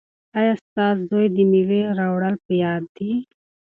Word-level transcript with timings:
ایا 0.37 0.53
ستا 0.63 0.85
زوی 1.09 1.27
ته 1.29 1.33
د 1.35 1.37
مېوې 1.51 1.81
راوړل 1.99 2.35
په 2.45 2.51
یاد 2.63 2.83
دي؟ 2.95 3.11